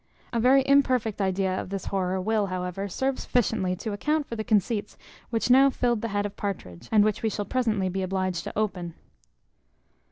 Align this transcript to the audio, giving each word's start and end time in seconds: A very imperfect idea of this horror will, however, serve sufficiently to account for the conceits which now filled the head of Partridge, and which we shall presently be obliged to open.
A 0.33 0.39
very 0.39 0.63
imperfect 0.67 1.21
idea 1.21 1.61
of 1.61 1.69
this 1.69 1.85
horror 1.85 2.19
will, 2.19 2.47
however, 2.47 2.89
serve 2.89 3.19
sufficiently 3.19 3.75
to 3.75 3.93
account 3.93 4.25
for 4.25 4.35
the 4.35 4.43
conceits 4.43 4.97
which 5.29 5.51
now 5.51 5.69
filled 5.69 6.01
the 6.01 6.07
head 6.07 6.25
of 6.25 6.35
Partridge, 6.35 6.89
and 6.91 7.03
which 7.03 7.21
we 7.21 7.29
shall 7.29 7.45
presently 7.45 7.87
be 7.87 8.01
obliged 8.01 8.43
to 8.45 8.57
open. 8.57 8.95